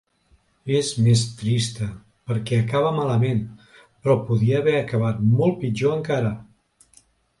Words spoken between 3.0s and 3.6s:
malament,